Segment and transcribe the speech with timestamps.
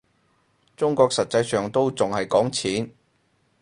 [0.75, 2.91] 中國實際上都仲係講錢